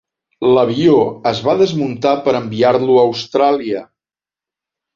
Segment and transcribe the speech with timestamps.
[0.57, 0.95] L'avió
[1.31, 3.87] es va desmuntar per enviar-lo a Austràlia.